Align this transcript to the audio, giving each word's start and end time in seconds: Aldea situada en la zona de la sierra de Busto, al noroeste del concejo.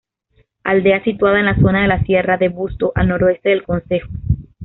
Aldea 0.63 1.03
situada 1.03 1.39
en 1.39 1.45
la 1.45 1.55
zona 1.57 1.83
de 1.83 1.87
la 1.87 2.01
sierra 2.05 2.37
de 2.37 2.49
Busto, 2.49 2.91
al 2.95 3.07
noroeste 3.07 3.49
del 3.49 3.61
concejo. 3.61 4.09